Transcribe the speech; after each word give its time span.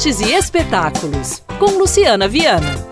artes 0.00 0.18
e 0.20 0.32
espetáculos, 0.32 1.42
com 1.58 1.72
Luciana 1.76 2.26
Viana. 2.26 2.88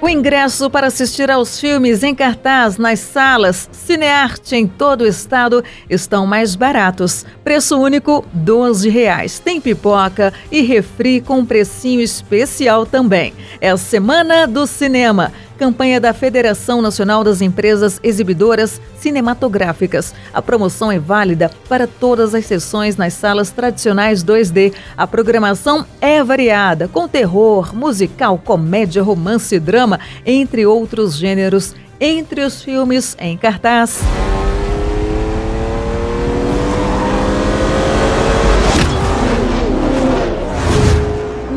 O 0.00 0.08
ingresso 0.08 0.68
para 0.68 0.88
assistir 0.88 1.30
aos 1.30 1.60
filmes 1.60 2.02
em 2.02 2.14
cartaz 2.14 2.76
nas 2.76 2.98
salas 2.98 3.68
Cinearte 3.70 4.56
em 4.56 4.66
todo 4.66 5.02
o 5.02 5.06
estado 5.06 5.62
estão 5.88 6.26
mais 6.26 6.56
baratos. 6.56 7.24
Preço 7.44 7.78
único, 7.78 8.24
12 8.32 8.88
reais. 8.88 9.38
Tem 9.38 9.60
pipoca 9.60 10.32
e 10.50 10.62
refri 10.62 11.20
com 11.20 11.44
precinho 11.44 12.00
especial 12.00 12.84
também. 12.84 13.32
É 13.60 13.70
a 13.70 13.76
Semana 13.76 14.46
do 14.46 14.66
Cinema 14.66 15.30
campanha 15.58 16.00
da 16.00 16.14
Federação 16.14 16.80
Nacional 16.80 17.24
das 17.24 17.42
Empresas 17.42 17.98
Exibidoras 18.02 18.80
Cinematográficas. 18.96 20.14
A 20.32 20.40
promoção 20.40 20.90
é 20.90 20.98
válida 20.98 21.50
para 21.68 21.86
todas 21.86 22.34
as 22.34 22.46
sessões 22.46 22.96
nas 22.96 23.12
salas 23.12 23.50
tradicionais 23.50 24.22
2D. 24.22 24.72
A 24.96 25.06
programação 25.06 25.84
é 26.00 26.22
variada, 26.22 26.86
com 26.86 27.08
terror, 27.08 27.74
musical, 27.74 28.38
comédia, 28.38 29.02
romance 29.02 29.56
e 29.56 29.60
drama, 29.60 29.98
entre 30.24 30.64
outros 30.64 31.16
gêneros, 31.16 31.74
entre 32.00 32.42
os 32.42 32.62
filmes 32.62 33.16
em 33.18 33.36
cartaz. 33.36 34.00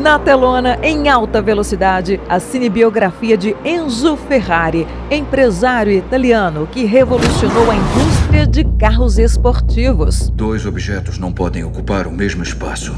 Na 0.02 0.18
telona, 0.18 0.80
em 0.82 1.08
alta 1.08 1.40
velocidade, 1.40 2.20
a 2.28 2.40
cinebiografia 2.40 3.36
de 3.36 3.54
Enzo 3.64 4.16
Ferrari, 4.16 4.84
empresário 5.08 5.92
italiano 5.92 6.66
que 6.66 6.84
revolucionou 6.84 7.70
a 7.70 7.76
indústria 7.76 8.44
de 8.44 8.64
carros 8.64 9.16
esportivos. 9.16 10.28
Dois 10.30 10.66
objetos 10.66 11.18
não 11.18 11.32
podem 11.32 11.62
ocupar 11.62 12.08
o 12.08 12.10
mesmo 12.10 12.42
espaço. 12.42 12.92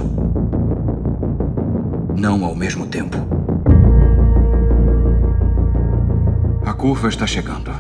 Não 2.17 2.43
ao 2.43 2.55
mesmo 2.55 2.87
tempo. 2.87 3.19
A 6.65 6.73
curva 6.73 7.09
está 7.09 7.27
chegando. 7.27 7.71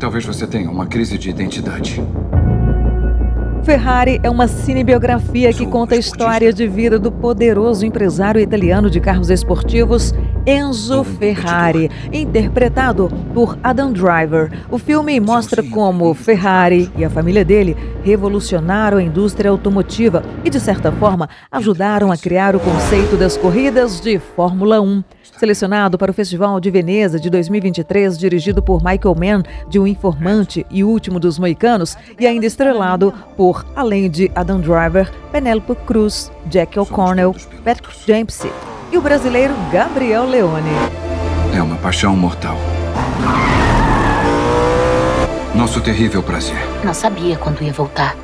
Talvez 0.00 0.24
você 0.24 0.46
tenha 0.46 0.70
uma 0.70 0.86
crise 0.86 1.18
de 1.18 1.28
identidade. 1.28 2.02
Ferrari 3.66 4.20
é 4.22 4.30
uma 4.30 4.46
cinebiografia 4.46 5.52
que 5.52 5.66
conta 5.66 5.96
a 5.96 5.98
história 5.98 6.52
de 6.52 6.68
vida 6.68 7.00
do 7.00 7.10
poderoso 7.10 7.84
empresário 7.84 8.40
italiano 8.40 8.88
de 8.88 9.00
carros 9.00 9.28
esportivos 9.28 10.14
Enzo 10.46 11.02
Ferrari, 11.02 11.90
interpretado 12.12 13.10
por 13.34 13.58
Adam 13.64 13.92
Driver. 13.92 14.48
O 14.70 14.78
filme 14.78 15.18
mostra 15.18 15.60
como 15.60 16.14
Ferrari 16.14 16.88
e 16.96 17.04
a 17.04 17.10
família 17.10 17.44
dele 17.44 17.76
revolucionaram 18.04 18.98
a 18.98 19.02
indústria 19.02 19.50
automotiva 19.50 20.22
e, 20.44 20.48
de 20.48 20.60
certa 20.60 20.92
forma, 20.92 21.28
ajudaram 21.50 22.12
a 22.12 22.16
criar 22.16 22.54
o 22.54 22.60
conceito 22.60 23.16
das 23.16 23.36
corridas 23.36 24.00
de 24.00 24.20
Fórmula 24.20 24.80
1. 24.80 25.02
Selecionado 25.36 25.98
para 25.98 26.12
o 26.12 26.14
Festival 26.14 26.60
de 26.60 26.70
Veneza 26.70 27.18
de 27.18 27.28
2023, 27.28 28.16
dirigido 28.16 28.62
por 28.62 28.84
Michael 28.84 29.16
Mann, 29.16 29.42
de 29.68 29.80
O 29.80 29.86
Informante 29.86 30.64
e 30.70 30.84
Último 30.84 31.18
dos 31.18 31.40
Moicanos, 31.40 31.96
e 32.20 32.24
ainda 32.24 32.46
estrelado 32.46 33.12
por, 33.36 33.66
além 33.74 34.08
de 34.08 34.30
Adam 34.32 34.60
Driver, 34.60 35.10
Penélope 35.32 35.74
Cruz, 35.84 36.30
Jack 36.46 36.78
O'Connell, 36.78 37.34
Patrick 37.64 38.06
Dempsey 38.06 38.52
e 38.90 38.98
o 38.98 39.00
brasileiro 39.00 39.54
Gabriel 39.72 40.24
Leone. 40.24 40.70
É 41.54 41.62
uma 41.62 41.76
paixão 41.76 42.16
mortal. 42.16 42.56
Nosso 45.54 45.80
terrível 45.80 46.22
prazer. 46.22 46.58
Não 46.84 46.92
sabia 46.92 47.36
quando 47.36 47.62
ia 47.62 47.72
voltar. 47.72 48.16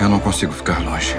Eu 0.00 0.08
não 0.08 0.18
consigo 0.18 0.52
ficar 0.52 0.80
longe. 0.82 1.16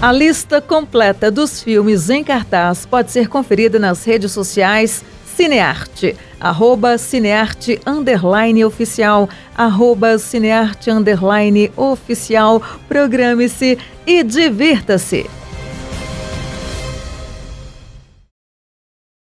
A 0.00 0.10
lista 0.10 0.60
completa 0.60 1.30
dos 1.30 1.62
filmes 1.62 2.10
em 2.10 2.24
cartaz 2.24 2.86
pode 2.86 3.12
ser 3.12 3.28
conferida 3.28 3.78
nas 3.78 4.04
redes 4.04 4.32
sociais 4.32 5.04
Cinearte, 5.36 6.14
arroba 6.38 6.98
Cinearte 6.98 7.80
underline 7.86 8.64
oficial, 8.64 9.28
arroba 9.56 10.18
Cinearte 10.18 10.90
underline 10.90 11.72
oficial. 11.76 12.62
Programe-se 12.88 13.78
e 14.06 14.22
divirta-se! 14.22 15.41